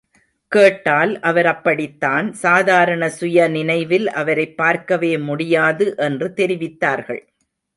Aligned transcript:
கேட்டால் 0.47 1.19
அவர் 1.19 1.45
அப்படித்தான் 1.45 2.33
சாதாரண 2.33 3.11
சுயநினைவில் 3.19 4.05
அவரைப் 4.05 4.57
பார்க்கவே 4.57 5.17
முடியாது 5.17 5.93
என்று 5.97 6.33
தெரிவித்தார்கள். 6.35 7.21